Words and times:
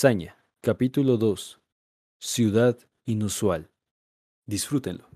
Saña, 0.00 0.36
capítulo 0.60 1.16
2. 1.16 1.60
Ciudad 2.20 2.78
inusual. 3.04 3.68
Disfrútenlo. 4.46 5.08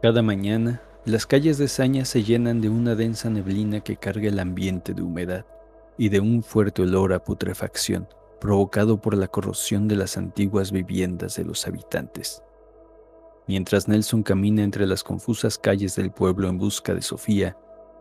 Cada 0.00 0.22
mañana, 0.22 0.85
las 1.06 1.24
calles 1.24 1.56
de 1.56 1.68
Saña 1.68 2.04
se 2.04 2.24
llenan 2.24 2.60
de 2.60 2.68
una 2.68 2.96
densa 2.96 3.30
neblina 3.30 3.80
que 3.80 3.96
carga 3.96 4.28
el 4.28 4.40
ambiente 4.40 4.92
de 4.92 5.02
humedad 5.02 5.46
y 5.96 6.08
de 6.08 6.18
un 6.18 6.42
fuerte 6.42 6.82
olor 6.82 7.12
a 7.12 7.22
putrefacción 7.22 8.08
provocado 8.40 9.00
por 9.00 9.16
la 9.16 9.28
corrosión 9.28 9.86
de 9.86 9.94
las 9.94 10.16
antiguas 10.16 10.72
viviendas 10.72 11.36
de 11.36 11.44
los 11.44 11.66
habitantes. 11.66 12.42
Mientras 13.46 13.86
Nelson 13.86 14.24
camina 14.24 14.64
entre 14.64 14.84
las 14.84 15.04
confusas 15.04 15.58
calles 15.58 15.94
del 15.94 16.10
pueblo 16.10 16.48
en 16.48 16.58
busca 16.58 16.92
de 16.92 17.02
Sofía, 17.02 17.56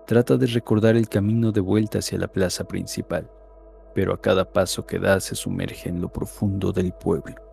trata 0.08 0.36
de 0.38 0.48
recordar 0.48 0.96
el 0.96 1.08
camino 1.08 1.52
de 1.52 1.62
vuelta 1.62 2.00
hacia 2.00 2.18
la 2.18 2.28
plaza 2.28 2.68
principal, 2.68 3.30
pero 3.94 4.14
a 4.14 4.22
cada 4.22 4.52
paso 4.52 4.88
que 4.88 4.98
da 4.98 5.20
se 5.20 5.36
sumerge 5.36 5.90
en 5.90 6.02
lo 6.02 6.12
profundo 6.12 6.72
del 6.72 6.92
pueblo. 6.92 7.45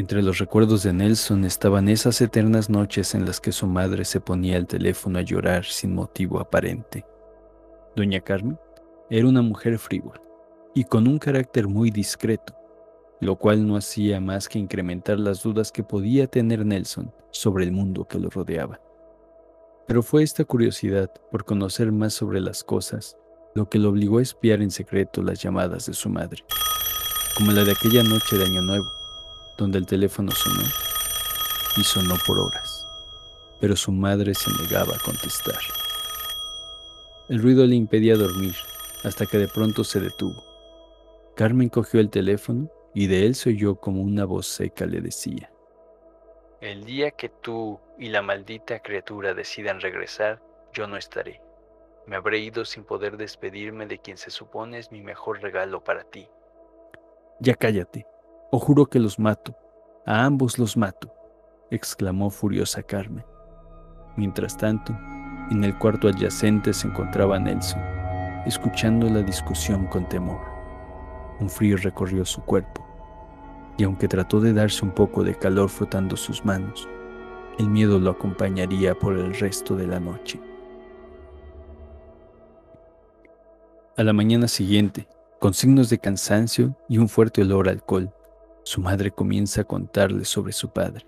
Entre 0.00 0.22
los 0.22 0.38
recuerdos 0.38 0.82
de 0.82 0.94
Nelson 0.94 1.44
estaban 1.44 1.86
esas 1.90 2.22
eternas 2.22 2.70
noches 2.70 3.14
en 3.14 3.26
las 3.26 3.38
que 3.38 3.52
su 3.52 3.66
madre 3.66 4.06
se 4.06 4.18
ponía 4.18 4.56
al 4.56 4.66
teléfono 4.66 5.18
a 5.18 5.22
llorar 5.22 5.66
sin 5.66 5.94
motivo 5.94 6.40
aparente. 6.40 7.04
Doña 7.94 8.22
Carmen 8.22 8.58
era 9.10 9.28
una 9.28 9.42
mujer 9.42 9.78
frívola 9.78 10.18
y 10.74 10.84
con 10.84 11.06
un 11.06 11.18
carácter 11.18 11.68
muy 11.68 11.90
discreto, 11.90 12.56
lo 13.20 13.36
cual 13.36 13.66
no 13.66 13.76
hacía 13.76 14.22
más 14.22 14.48
que 14.48 14.58
incrementar 14.58 15.20
las 15.20 15.42
dudas 15.42 15.70
que 15.70 15.84
podía 15.84 16.26
tener 16.26 16.64
Nelson 16.64 17.12
sobre 17.30 17.64
el 17.64 17.72
mundo 17.72 18.08
que 18.08 18.18
lo 18.18 18.30
rodeaba. 18.30 18.80
Pero 19.86 20.02
fue 20.02 20.22
esta 20.22 20.46
curiosidad 20.46 21.12
por 21.30 21.44
conocer 21.44 21.92
más 21.92 22.14
sobre 22.14 22.40
las 22.40 22.64
cosas 22.64 23.18
lo 23.54 23.68
que 23.68 23.78
lo 23.78 23.90
obligó 23.90 24.16
a 24.16 24.22
espiar 24.22 24.62
en 24.62 24.70
secreto 24.70 25.22
las 25.22 25.42
llamadas 25.42 25.84
de 25.84 25.92
su 25.92 26.08
madre, 26.08 26.42
como 27.36 27.52
la 27.52 27.64
de 27.64 27.72
aquella 27.72 28.02
noche 28.02 28.38
de 28.38 28.46
Año 28.46 28.62
Nuevo 28.62 28.99
donde 29.60 29.78
el 29.78 29.84
teléfono 29.84 30.32
sonó 30.32 30.62
y 31.76 31.84
sonó 31.84 32.16
por 32.26 32.38
horas, 32.38 32.86
pero 33.60 33.76
su 33.76 33.92
madre 33.92 34.34
se 34.34 34.50
negaba 34.52 34.96
a 34.96 34.98
contestar. 34.98 35.58
El 37.28 37.42
ruido 37.42 37.66
le 37.66 37.76
impedía 37.76 38.16
dormir 38.16 38.56
hasta 39.04 39.26
que 39.26 39.36
de 39.36 39.48
pronto 39.48 39.84
se 39.84 40.00
detuvo. 40.00 40.42
Carmen 41.36 41.68
cogió 41.68 42.00
el 42.00 42.08
teléfono 42.08 42.70
y 42.94 43.06
de 43.06 43.26
él 43.26 43.34
se 43.34 43.50
oyó 43.50 43.76
como 43.76 44.00
una 44.00 44.24
voz 44.24 44.46
seca 44.46 44.86
le 44.86 45.02
decía, 45.02 45.52
El 46.62 46.84
día 46.84 47.10
que 47.10 47.28
tú 47.28 47.78
y 47.98 48.08
la 48.08 48.22
maldita 48.22 48.80
criatura 48.80 49.34
decidan 49.34 49.80
regresar, 49.80 50.42
yo 50.72 50.86
no 50.86 50.96
estaré. 50.96 51.42
Me 52.06 52.16
habré 52.16 52.38
ido 52.38 52.64
sin 52.64 52.84
poder 52.84 53.18
despedirme 53.18 53.86
de 53.86 53.98
quien 53.98 54.16
se 54.16 54.30
supone 54.30 54.78
es 54.78 54.90
mi 54.90 55.02
mejor 55.02 55.42
regalo 55.42 55.84
para 55.84 56.04
ti. 56.04 56.26
Ya 57.40 57.54
cállate, 57.54 58.06
o 58.50 58.58
juro 58.58 58.86
que 58.86 58.98
los 58.98 59.18
mato, 59.18 59.56
a 60.06 60.24
ambos 60.24 60.58
los 60.58 60.76
mato, 60.76 61.12
exclamó 61.70 62.30
furiosa 62.30 62.82
Carmen. 62.82 63.24
Mientras 64.16 64.56
tanto, 64.56 64.92
en 65.50 65.64
el 65.64 65.76
cuarto 65.78 66.08
adyacente 66.08 66.72
se 66.72 66.88
encontraba 66.88 67.38
Nelson, 67.38 67.80
escuchando 68.46 69.08
la 69.08 69.22
discusión 69.22 69.86
con 69.86 70.08
temor. 70.08 70.40
Un 71.40 71.48
frío 71.48 71.76
recorrió 71.76 72.24
su 72.24 72.42
cuerpo, 72.42 72.86
y 73.78 73.84
aunque 73.84 74.08
trató 74.08 74.40
de 74.40 74.52
darse 74.52 74.84
un 74.84 74.90
poco 74.90 75.22
de 75.22 75.34
calor 75.34 75.68
frotando 75.68 76.16
sus 76.16 76.44
manos, 76.44 76.88
el 77.58 77.68
miedo 77.68 77.98
lo 77.98 78.10
acompañaría 78.10 78.94
por 78.94 79.16
el 79.16 79.34
resto 79.34 79.76
de 79.76 79.86
la 79.86 80.00
noche. 80.00 80.40
A 83.96 84.02
la 84.02 84.12
mañana 84.12 84.48
siguiente, 84.48 85.08
con 85.38 85.54
signos 85.54 85.90
de 85.90 85.98
cansancio 85.98 86.76
y 86.88 86.98
un 86.98 87.08
fuerte 87.08 87.42
olor 87.42 87.68
a 87.68 87.72
alcohol, 87.72 88.12
su 88.62 88.80
madre 88.80 89.10
comienza 89.10 89.62
a 89.62 89.64
contarle 89.64 90.24
sobre 90.24 90.52
su 90.52 90.70
padre, 90.70 91.06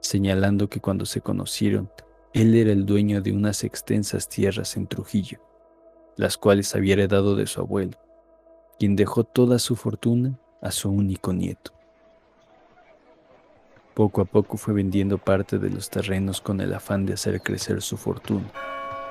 señalando 0.00 0.68
que 0.68 0.80
cuando 0.80 1.06
se 1.06 1.20
conocieron, 1.20 1.90
él 2.32 2.54
era 2.54 2.72
el 2.72 2.86
dueño 2.86 3.20
de 3.20 3.32
unas 3.32 3.64
extensas 3.64 4.28
tierras 4.28 4.76
en 4.76 4.86
Trujillo, 4.86 5.38
las 6.16 6.36
cuales 6.36 6.74
había 6.74 6.94
heredado 6.94 7.36
de 7.36 7.46
su 7.46 7.60
abuelo, 7.60 7.98
quien 8.78 8.96
dejó 8.96 9.24
toda 9.24 9.58
su 9.58 9.76
fortuna 9.76 10.38
a 10.60 10.70
su 10.70 10.90
único 10.90 11.32
nieto. 11.32 11.72
Poco 13.94 14.22
a 14.22 14.24
poco 14.24 14.56
fue 14.56 14.72
vendiendo 14.72 15.18
parte 15.18 15.58
de 15.58 15.68
los 15.68 15.90
terrenos 15.90 16.40
con 16.40 16.60
el 16.60 16.72
afán 16.72 17.04
de 17.04 17.12
hacer 17.14 17.42
crecer 17.42 17.82
su 17.82 17.98
fortuna, 17.98 18.50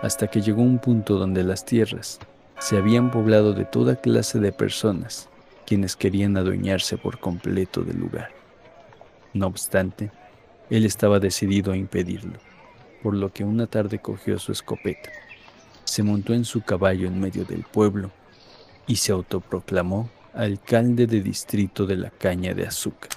hasta 0.01 0.27
que 0.27 0.41
llegó 0.41 0.61
un 0.63 0.79
punto 0.79 1.19
donde 1.19 1.43
las 1.43 1.65
tierras 1.65 2.19
se 2.57 2.77
habían 2.77 3.11
poblado 3.11 3.53
de 3.53 3.65
toda 3.65 3.95
clase 3.95 4.39
de 4.39 4.51
personas 4.51 5.29
quienes 5.65 5.95
querían 5.95 6.37
adueñarse 6.37 6.97
por 6.97 7.19
completo 7.19 7.83
del 7.83 7.99
lugar. 7.99 8.31
No 9.33 9.47
obstante, 9.47 10.11
él 10.69 10.85
estaba 10.85 11.19
decidido 11.19 11.71
a 11.71 11.77
impedirlo, 11.77 12.39
por 13.03 13.15
lo 13.15 13.31
que 13.31 13.43
una 13.43 13.67
tarde 13.67 13.99
cogió 13.99 14.39
su 14.39 14.51
escopeta, 14.51 15.09
se 15.83 16.03
montó 16.03 16.33
en 16.33 16.45
su 16.45 16.61
caballo 16.61 17.07
en 17.07 17.19
medio 17.19 17.43
del 17.43 17.63
pueblo 17.63 18.11
y 18.87 18.95
se 18.95 19.11
autoproclamó 19.11 20.09
alcalde 20.33 21.07
de 21.07 21.21
distrito 21.21 21.85
de 21.85 21.97
la 21.97 22.09
caña 22.09 22.53
de 22.53 22.67
azúcar. 22.67 23.09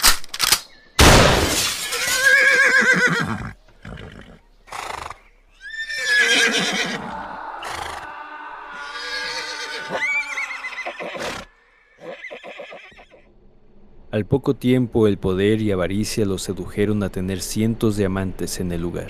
Al 14.14 14.26
poco 14.26 14.54
tiempo 14.54 15.08
el 15.08 15.18
poder 15.18 15.60
y 15.60 15.72
avaricia 15.72 16.24
lo 16.24 16.38
sedujeron 16.38 17.02
a 17.02 17.08
tener 17.08 17.40
cientos 17.40 17.96
de 17.96 18.04
amantes 18.04 18.60
en 18.60 18.70
el 18.70 18.80
lugar, 18.80 19.08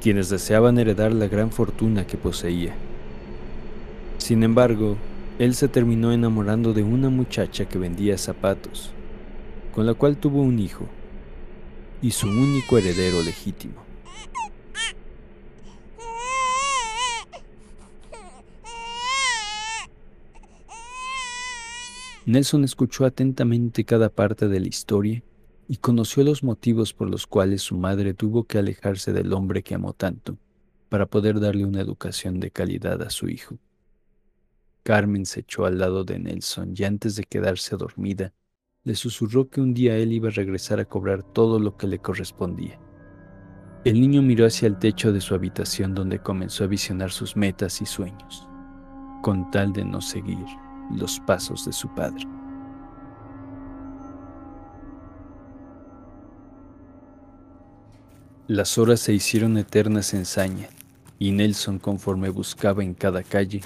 quienes 0.00 0.30
deseaban 0.30 0.78
heredar 0.78 1.12
la 1.12 1.28
gran 1.28 1.50
fortuna 1.50 2.06
que 2.06 2.16
poseía. 2.16 2.74
Sin 4.16 4.44
embargo, 4.44 4.96
él 5.38 5.54
se 5.54 5.68
terminó 5.68 6.10
enamorando 6.10 6.72
de 6.72 6.84
una 6.84 7.10
muchacha 7.10 7.66
que 7.66 7.76
vendía 7.76 8.16
zapatos, 8.16 8.92
con 9.74 9.84
la 9.84 9.92
cual 9.92 10.16
tuvo 10.16 10.40
un 10.40 10.58
hijo 10.58 10.86
y 12.00 12.12
su 12.12 12.28
único 12.28 12.78
heredero 12.78 13.22
legítimo. 13.22 13.85
Nelson 22.26 22.64
escuchó 22.64 23.04
atentamente 23.04 23.84
cada 23.84 24.08
parte 24.10 24.48
de 24.48 24.58
la 24.58 24.66
historia 24.66 25.22
y 25.68 25.76
conoció 25.76 26.24
los 26.24 26.42
motivos 26.42 26.92
por 26.92 27.08
los 27.08 27.24
cuales 27.24 27.62
su 27.62 27.76
madre 27.76 28.14
tuvo 28.14 28.42
que 28.42 28.58
alejarse 28.58 29.12
del 29.12 29.32
hombre 29.32 29.62
que 29.62 29.76
amó 29.76 29.92
tanto 29.92 30.36
para 30.88 31.06
poder 31.06 31.38
darle 31.38 31.64
una 31.64 31.80
educación 31.80 32.40
de 32.40 32.50
calidad 32.50 33.00
a 33.02 33.10
su 33.10 33.28
hijo. 33.28 33.58
Carmen 34.82 35.24
se 35.24 35.40
echó 35.40 35.66
al 35.66 35.78
lado 35.78 36.02
de 36.02 36.18
Nelson 36.18 36.74
y 36.76 36.82
antes 36.82 37.14
de 37.14 37.22
quedarse 37.22 37.76
dormida, 37.76 38.32
le 38.82 38.96
susurró 38.96 39.48
que 39.48 39.60
un 39.60 39.72
día 39.72 39.96
él 39.96 40.12
iba 40.12 40.28
a 40.28 40.32
regresar 40.32 40.80
a 40.80 40.84
cobrar 40.84 41.22
todo 41.22 41.60
lo 41.60 41.76
que 41.76 41.86
le 41.86 42.00
correspondía. 42.00 42.80
El 43.84 44.00
niño 44.00 44.20
miró 44.20 44.46
hacia 44.46 44.66
el 44.66 44.80
techo 44.80 45.12
de 45.12 45.20
su 45.20 45.32
habitación 45.32 45.94
donde 45.94 46.18
comenzó 46.18 46.64
a 46.64 46.66
visionar 46.66 47.12
sus 47.12 47.36
metas 47.36 47.80
y 47.80 47.86
sueños, 47.86 48.48
con 49.22 49.48
tal 49.52 49.72
de 49.72 49.84
no 49.84 50.00
seguir 50.00 50.65
los 50.94 51.20
pasos 51.20 51.64
de 51.64 51.72
su 51.72 51.88
padre. 51.94 52.26
Las 58.48 58.78
horas 58.78 59.00
se 59.00 59.12
hicieron 59.12 59.58
eternas 59.58 60.14
en 60.14 60.24
saña, 60.24 60.68
y 61.18 61.32
Nelson, 61.32 61.80
conforme 61.80 62.28
buscaba 62.28 62.84
en 62.84 62.94
cada 62.94 63.24
calle, 63.24 63.60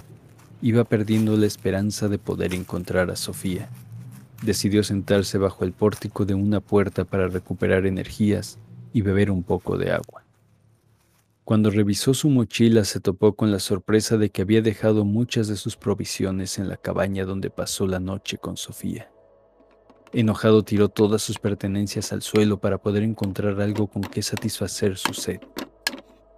iba 0.63 0.85
perdiendo 0.85 1.37
la 1.37 1.47
esperanza 1.47 2.09
de 2.09 2.19
poder 2.19 2.55
encontrar 2.55 3.11
a 3.11 3.17
Sofía. 3.17 3.69
Decidió 4.43 4.83
sentarse 4.83 5.37
bajo 5.37 5.65
el 5.65 5.73
pórtico 5.73 6.25
de 6.25 6.33
una 6.33 6.61
puerta 6.61 7.05
para 7.05 7.29
recuperar 7.29 7.85
energías 7.85 8.59
y 8.95 9.03
beber 9.03 9.31
un 9.31 9.43
poco 9.43 9.77
de 9.77 9.93
agua. 9.93 10.25
Cuando 11.51 11.71
revisó 11.71 12.15
su 12.15 12.31
mochila 12.31 12.85
se 12.85 13.01
topó 13.01 13.35
con 13.35 13.51
la 13.51 13.59
sorpresa 13.59 14.17
de 14.17 14.31
que 14.31 14.43
había 14.43 14.63
dejado 14.63 15.05
muchas 15.05 15.49
de 15.49 15.57
sus 15.57 15.77
provisiones 15.77 16.61
en 16.61 16.69
la 16.69 16.77
cabaña 16.77 17.25
donde 17.25 17.51
pasó 17.51 17.89
la 17.89 17.99
noche 17.99 18.39
con 18.39 18.57
Sofía. 18.57 19.11
Enojado 20.13 20.63
tiró 20.63 20.91
todas 20.91 21.23
sus 21.23 21.41
pertenencias 21.41 22.13
al 22.13 22.23
suelo 22.23 22.61
para 22.61 22.79
poder 22.79 23.03
encontrar 23.03 23.61
algo 23.61 23.89
con 23.89 24.03
que 24.03 24.23
satisfacer 24.23 24.97
su 24.97 25.13
sed. 25.13 25.41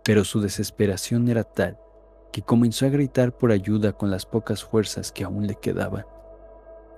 pero 0.02 0.24
su 0.24 0.40
desesperación 0.40 1.28
era 1.28 1.44
tal 1.44 1.78
que 2.32 2.40
comenzó 2.40 2.86
a 2.86 2.88
gritar 2.88 3.36
por 3.36 3.52
ayuda 3.52 3.92
con 3.92 4.10
las 4.10 4.24
pocas 4.24 4.64
fuerzas 4.64 5.12
que 5.12 5.24
aún 5.24 5.46
le 5.46 5.56
quedaban. 5.56 6.06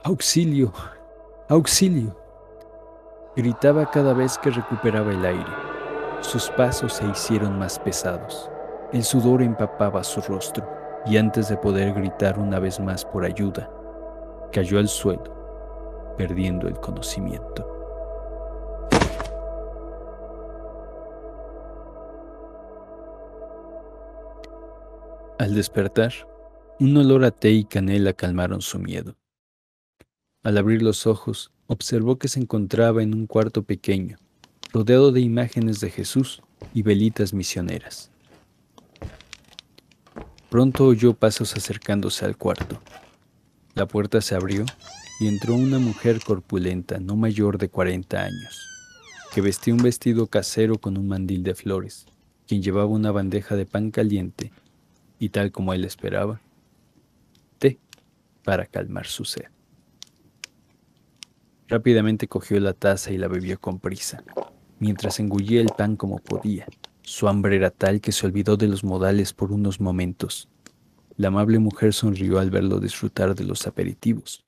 ¡Auxilio! 0.05 0.73
¡Auxilio! 1.49 2.17
Gritaba 3.35 3.91
cada 3.91 4.13
vez 4.13 4.39
que 4.39 4.51
recuperaba 4.51 5.13
el 5.13 5.25
aire. 5.25 5.74
Sus 6.25 6.49
pasos 6.49 6.95
se 6.95 7.07
hicieron 7.07 7.59
más 7.59 7.79
pesados. 7.79 8.51
El 8.93 9.05
sudor 9.05 9.43
empapaba 9.43 10.03
su 10.03 10.23
rostro 10.23 10.67
y 11.05 11.19
antes 11.19 11.51
de 11.51 11.57
poder 11.59 11.93
gritar 11.93 12.39
una 12.39 12.59
vez 12.59 12.81
más 12.81 13.05
por 13.05 13.27
ayuda, 13.27 13.71
cayó 14.51 14.79
al 14.79 14.89
suelo, 14.89 16.15
perdiendo 16.17 16.67
el 16.67 16.81
conocimiento. 16.81 17.71
Al 25.39 25.55
despertar, 25.55 26.13
un 26.81 26.97
olor 26.97 27.27
a 27.27 27.33
té 27.33 27.51
y 27.51 27.65
canela 27.65 28.15
calmaron 28.15 28.63
su 28.63 28.79
miedo. 28.79 29.15
Al 30.43 30.57
abrir 30.57 30.83
los 30.83 31.07
ojos, 31.07 31.53
observó 31.67 32.19
que 32.19 32.29
se 32.29 32.41
encontraba 32.41 33.03
en 33.03 33.13
un 33.13 33.27
cuarto 33.27 33.63
pequeño, 33.63 34.17
rodeado 34.75 35.13
de 35.13 35.21
imágenes 35.21 35.79
de 35.79 35.89
Jesús 35.89 36.43
y 36.75 36.83
velitas 36.83 37.33
misioneras. 37.33 38.11
Pronto 40.51 40.87
oyó 40.87 41.15
pasos 41.15 41.55
acercándose 41.55 42.25
al 42.25 42.37
cuarto. 42.37 42.83
La 43.77 43.87
puerta 43.87 44.21
se 44.21 44.35
abrió 44.35 44.65
y 45.21 45.29
entró 45.29 45.55
una 45.55 45.79
mujer 45.79 46.21
corpulenta, 46.25 46.99
no 46.99 47.15
mayor 47.15 47.57
de 47.57 47.69
40 47.69 48.21
años, 48.21 48.67
que 49.33 49.41
vestía 49.41 49.75
un 49.75 49.83
vestido 49.83 50.27
casero 50.27 50.77
con 50.79 50.99
un 50.99 51.07
mandil 51.07 51.45
de 51.45 51.55
flores, 51.55 52.07
quien 52.49 52.61
llevaba 52.61 52.87
una 52.87 53.13
bandeja 53.13 53.55
de 53.55 53.67
pan 53.67 53.93
caliente 53.93 54.51
y 55.21 55.29
tal 55.29 55.53
como 55.53 55.73
él 55.73 55.85
esperaba, 55.85 56.41
té 57.61 57.79
para 58.43 58.67
calmar 58.67 59.07
su 59.07 59.25
sed. 59.25 59.47
Rápidamente 61.69 62.27
cogió 62.27 62.59
la 62.59 62.73
taza 62.73 63.13
y 63.13 63.19
la 63.19 63.29
bebió 63.29 63.61
con 63.61 63.79
prisa, 63.79 64.25
mientras 64.85 65.19
engullía 65.19 65.63
el 65.63 65.71
pan 65.75 65.97
como 65.97 66.19
podía. 66.19 66.67
Su 67.01 67.27
hambre 67.27 67.57
era 67.57 67.71
tal 67.71 68.03
que 68.03 68.13
se 68.13 68.27
olvidó 68.27 68.59
de 68.59 68.69
los 68.69 68.85
modales 68.85 69.33
por 69.33 69.51
unos 69.51 69.81
momentos. 69.81 70.47
La 71.17 71.29
amable 71.29 71.59
mujer 71.59 71.95
sonrió 71.95 72.39
al 72.39 72.51
verlo 72.51 72.81
disfrutar 72.81 73.35
de 73.35 73.45
los 73.45 73.67
aperitivos. 73.67 74.45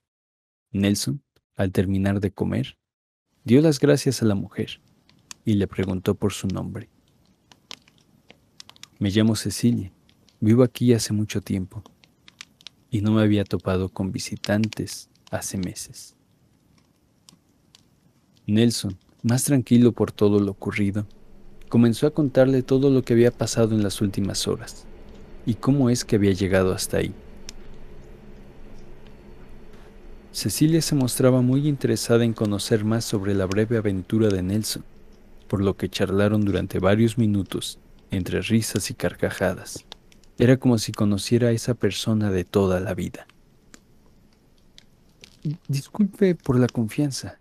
Nelson, 0.71 1.23
al 1.55 1.71
terminar 1.71 2.19
de 2.19 2.29
comer, 2.29 2.77
dio 3.45 3.61
las 3.61 3.79
gracias 3.79 4.21
a 4.21 4.25
la 4.25 4.35
mujer 4.35 4.79
y 5.43 5.55
le 5.55 5.65
preguntó 5.65 6.13
por 6.13 6.33
su 6.33 6.47
nombre. 6.47 6.87
Me 8.99 9.09
llamo 9.09 9.35
Cecilia, 9.35 9.91
Vivo 10.39 10.61
aquí 10.61 10.93
hace 10.93 11.13
mucho 11.13 11.41
tiempo 11.41 11.81
y 12.91 13.01
no 13.01 13.11
me 13.13 13.23
había 13.23 13.43
topado 13.43 13.89
con 13.89 14.11
visitantes 14.11 15.09
hace 15.31 15.57
meses. 15.57 16.15
Nelson, 18.45 18.99
más 19.23 19.43
tranquilo 19.43 19.91
por 19.91 20.11
todo 20.11 20.39
lo 20.39 20.51
ocurrido, 20.51 21.05
comenzó 21.69 22.07
a 22.07 22.11
contarle 22.11 22.61
todo 22.63 22.89
lo 22.89 23.03
que 23.03 23.13
había 23.13 23.31
pasado 23.31 23.75
en 23.75 23.83
las 23.83 24.01
últimas 24.01 24.47
horas 24.47 24.85
y 25.45 25.55
cómo 25.55 25.89
es 25.89 26.05
que 26.05 26.15
había 26.15 26.33
llegado 26.33 26.73
hasta 26.73 26.97
ahí. 26.97 27.13
Cecilia 30.31 30.81
se 30.81 30.93
mostraba 30.93 31.41
muy 31.41 31.67
interesada 31.67 32.23
en 32.23 32.33
conocer 32.33 32.85
más 32.85 33.05
sobre 33.05 33.33
la 33.33 33.45
breve 33.45 33.77
aventura 33.77 34.27
de 34.27 34.43
Nelson, 34.43 34.83
por 35.47 35.63
lo 35.63 35.75
que 35.75 35.89
charlaron 35.89 36.45
durante 36.45 36.79
varios 36.79 37.17
minutos 37.17 37.79
entre 38.11 38.41
risas 38.41 38.91
y 38.91 38.93
carcajadas. 38.93 39.85
Era 40.37 40.57
como 40.57 40.77
si 40.77 40.91
conociera 40.91 41.47
a 41.47 41.51
esa 41.51 41.73
persona 41.73 42.29
de 42.29 42.43
toda 42.43 42.79
la 42.79 42.93
vida. 42.93 43.25
Disculpe 45.67 46.35
por 46.35 46.59
la 46.59 46.67
confianza, 46.67 47.39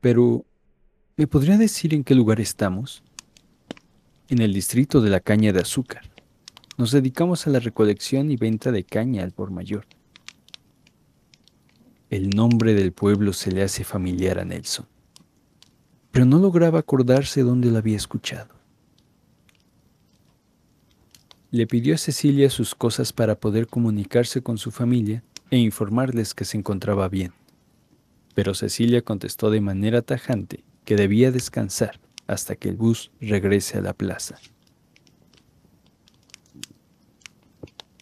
pero 0.00 0.44
¿me 1.20 1.26
podría 1.26 1.58
decir 1.58 1.92
en 1.92 2.02
qué 2.02 2.14
lugar 2.14 2.40
estamos? 2.40 3.02
En 4.30 4.40
el 4.40 4.54
distrito 4.54 5.02
de 5.02 5.10
la 5.10 5.20
caña 5.20 5.52
de 5.52 5.60
azúcar. 5.60 6.10
Nos 6.78 6.92
dedicamos 6.92 7.46
a 7.46 7.50
la 7.50 7.58
recolección 7.58 8.30
y 8.30 8.38
venta 8.38 8.72
de 8.72 8.84
caña 8.84 9.22
al 9.22 9.32
por 9.32 9.50
mayor. 9.50 9.84
El 12.08 12.30
nombre 12.30 12.72
del 12.72 12.92
pueblo 12.92 13.34
se 13.34 13.52
le 13.52 13.62
hace 13.62 13.84
familiar 13.84 14.38
a 14.38 14.46
Nelson, 14.46 14.86
pero 16.10 16.24
no 16.24 16.38
lograba 16.38 16.78
acordarse 16.78 17.42
dónde 17.42 17.70
lo 17.70 17.76
había 17.76 17.98
escuchado. 17.98 18.54
Le 21.50 21.66
pidió 21.66 21.96
a 21.96 21.98
Cecilia 21.98 22.48
sus 22.48 22.74
cosas 22.74 23.12
para 23.12 23.38
poder 23.38 23.66
comunicarse 23.66 24.40
con 24.40 24.56
su 24.56 24.70
familia 24.70 25.22
e 25.50 25.58
informarles 25.58 26.32
que 26.32 26.46
se 26.46 26.56
encontraba 26.56 27.10
bien. 27.10 27.34
Pero 28.34 28.54
Cecilia 28.54 29.02
contestó 29.02 29.50
de 29.50 29.60
manera 29.60 30.00
tajante 30.00 30.64
que 30.90 30.96
debía 30.96 31.30
descansar 31.30 32.00
hasta 32.26 32.56
que 32.56 32.68
el 32.68 32.74
bus 32.74 33.12
regrese 33.20 33.78
a 33.78 33.80
la 33.80 33.92
plaza. 33.92 34.40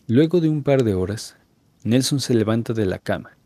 Luego 0.07 0.41
de 0.41 0.49
un 0.49 0.63
par 0.63 0.85
de 0.85 0.95
horas, 0.95 1.37
Nelson 1.85 2.19
se 2.19 2.33
levanta 2.33 2.73
de 2.73 2.87
la 2.87 2.99
cama 2.99 3.37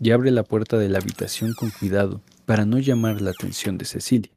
y 0.00 0.10
abre 0.10 0.32
la 0.32 0.42
puerta 0.42 0.76
de 0.76 0.88
la 0.88 0.98
habitación 0.98 1.52
con 1.54 1.70
cuidado 1.70 2.20
para 2.46 2.64
no 2.64 2.80
llamar 2.80 3.20
la 3.20 3.30
atención 3.30 3.78
de 3.78 3.84
Cecilia 3.84 4.32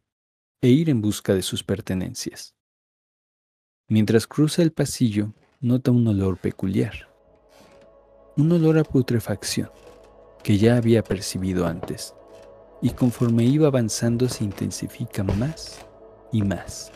e 0.62 0.70
ir 0.70 0.92
en 0.92 1.02
busca 1.02 1.34
de 1.34 1.42
sus 1.42 1.64
pertenencias. 1.64 2.54
Mientras 3.88 4.28
cruza 4.28 4.62
el 4.62 4.72
pasillo, 4.72 5.34
nota 5.62 5.90
un 5.90 6.08
olor 6.08 6.38
peculiar. 6.38 7.10
Un 8.38 8.52
olor 8.52 8.78
a 8.78 8.84
putrefacción 8.84 9.72
que 10.44 10.60
ya 10.60 10.78
había 10.78 11.04
percibido 11.04 11.66
antes, 11.66 12.14
y 12.84 12.90
conforme 12.90 13.46
iba 13.46 13.68
avanzando 13.68 14.28
se 14.28 14.44
intensifica 14.44 15.24
más 15.24 15.80
y 16.34 16.42
más. 16.44 16.92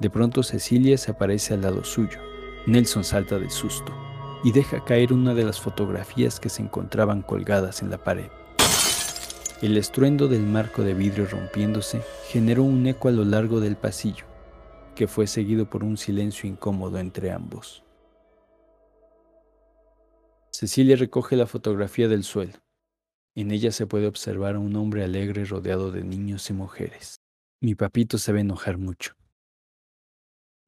De 0.00 0.10
pronto 0.10 0.42
Cecilia 0.42 0.98
se 0.98 1.12
aparece 1.12 1.54
al 1.54 1.60
lado 1.60 1.84
suyo 1.84 2.18
Nelson 2.66 3.04
salta 3.04 3.38
del 3.38 3.50
susto 3.50 3.92
y 4.42 4.50
deja 4.50 4.82
caer 4.82 5.12
una 5.12 5.34
de 5.34 5.44
las 5.44 5.60
fotografías 5.60 6.40
que 6.40 6.48
se 6.48 6.62
encontraban 6.62 7.22
colgadas 7.22 7.82
en 7.82 7.90
la 7.90 7.98
pared. 7.98 8.30
El 9.62 9.76
estruendo 9.76 10.26
del 10.26 10.42
marco 10.42 10.82
de 10.82 10.92
vidrio 10.92 11.24
rompiéndose 11.24 12.02
generó 12.26 12.64
un 12.64 12.84
eco 12.84 13.06
a 13.06 13.12
lo 13.12 13.24
largo 13.24 13.60
del 13.60 13.76
pasillo, 13.76 14.24
que 14.96 15.06
fue 15.06 15.28
seguido 15.28 15.70
por 15.70 15.84
un 15.84 15.96
silencio 15.96 16.50
incómodo 16.50 16.98
entre 16.98 17.30
ambos. 17.30 17.84
Cecilia 20.50 20.96
recoge 20.96 21.36
la 21.36 21.46
fotografía 21.46 22.08
del 22.08 22.24
suelo. 22.24 22.54
En 23.36 23.52
ella 23.52 23.70
se 23.70 23.86
puede 23.86 24.08
observar 24.08 24.56
a 24.56 24.58
un 24.58 24.74
hombre 24.74 25.04
alegre 25.04 25.44
rodeado 25.44 25.92
de 25.92 26.02
niños 26.02 26.50
y 26.50 26.54
mujeres. 26.54 27.20
Mi 27.60 27.76
papito 27.76 28.18
se 28.18 28.32
va 28.32 28.38
a 28.38 28.40
enojar 28.40 28.78
mucho. 28.78 29.14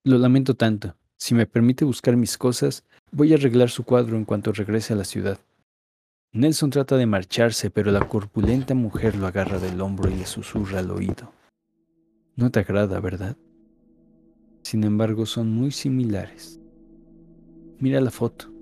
Lo 0.05 0.19
lamento 0.19 0.55
tanto, 0.55 0.95
si 1.17 1.35
me 1.35 1.47
permite 1.47 1.85
buscar 1.85 2.17
mis 2.17 2.39
cosas, 2.39 2.85
voy 3.11 3.33
a 3.33 3.37
arreglar 3.37 3.71
su 3.71 3.83
cuadro 3.83 4.17
en 4.17 4.25
cuanto 4.25 4.53
regrese 4.53 4.93
a 4.93 4.97
la 4.97 5.05
ciudad. 5.05 5.41
Nelson 6.35 6.69
trata 6.69 6.97
de 6.97 7.07
marcharse, 7.07 7.71
pero 7.71 7.93
la 7.93 8.09
corpulenta 8.09 8.75
mujer 8.75 9.15
lo 9.15 9.29
agarra 9.29 9.61
del 9.61 9.81
hombro 9.81 10.11
y 10.11 10.17
le 10.17 10.27
susurra 10.27 10.81
al 10.81 10.91
oído. 10.91 11.33
No 12.35 12.51
te 12.51 12.59
agrada, 12.59 12.99
¿verdad? 12.99 13.37
Sin 14.63 14.83
embargo, 14.83 15.27
son 15.27 15.51
muy 15.51 15.71
similares. 15.71 16.61
Mira 17.79 18.01
la 18.01 18.11
foto. 18.11 18.53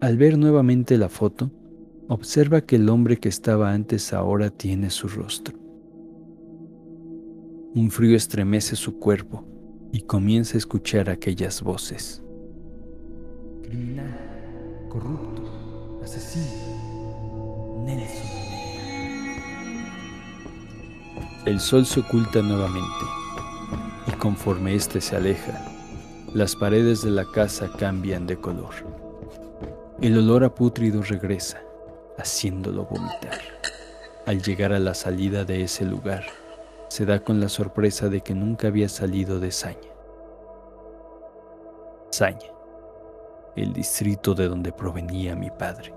Al 0.00 0.16
ver 0.16 0.38
nuevamente 0.38 0.96
la 0.96 1.10
foto, 1.10 1.50
observa 2.08 2.62
que 2.62 2.76
el 2.76 2.88
hombre 2.88 3.18
que 3.18 3.28
estaba 3.28 3.74
antes 3.74 4.14
ahora 4.14 4.48
tiene 4.48 4.88
su 4.88 5.08
rostro. 5.08 5.58
Un 7.74 7.90
frío 7.90 8.16
estremece 8.16 8.76
su 8.76 8.98
cuerpo 8.98 9.44
y 9.92 10.00
comienza 10.00 10.54
a 10.54 10.58
escuchar 10.58 11.10
aquellas 11.10 11.62
voces. 11.62 12.24
Criminal, 13.62 14.86
corrupto, 14.88 15.55
El 21.44 21.60
sol 21.60 21.86
se 21.86 22.00
oculta 22.00 22.42
nuevamente 22.42 23.04
y 24.06 24.12
conforme 24.12 24.74
éste 24.74 25.00
se 25.00 25.16
aleja, 25.16 25.64
las 26.32 26.54
paredes 26.54 27.02
de 27.02 27.10
la 27.10 27.24
casa 27.24 27.70
cambian 27.76 28.26
de 28.26 28.36
color. 28.36 28.74
El 30.00 30.18
olor 30.18 30.44
a 30.44 30.54
pútrido 30.54 31.02
regresa, 31.02 31.60
haciéndolo 32.18 32.84
vomitar. 32.84 33.40
Al 34.26 34.42
llegar 34.42 34.72
a 34.72 34.78
la 34.78 34.94
salida 34.94 35.44
de 35.44 35.62
ese 35.62 35.84
lugar, 35.84 36.24
se 36.88 37.04
da 37.04 37.20
con 37.20 37.40
la 37.40 37.48
sorpresa 37.48 38.08
de 38.08 38.20
que 38.20 38.34
nunca 38.34 38.68
había 38.68 38.88
salido 38.88 39.40
de 39.40 39.50
Saña. 39.50 39.90
Saña, 42.10 42.55
el 43.56 43.72
distrito 43.72 44.34
de 44.34 44.48
donde 44.48 44.72
provenía 44.72 45.34
mi 45.34 45.50
padre. 45.50 45.92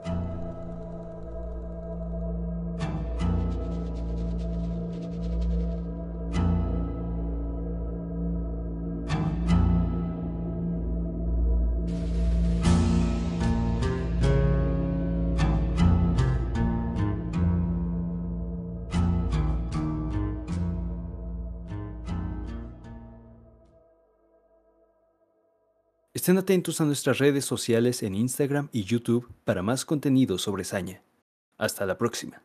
Estén 26.20 26.38
atentos 26.38 26.82
a 26.82 26.84
nuestras 26.84 27.18
redes 27.18 27.46
sociales 27.46 28.04
en 28.04 28.14
Instagram 28.14 28.68
y 28.74 28.84
YouTube 28.84 29.32
para 29.46 29.62
más 29.62 29.86
contenido 29.86 30.38
sobre 30.38 30.66
Saña. 30.66 31.02
Hasta 31.58 31.86
la 31.86 31.98
próxima. 31.98 32.44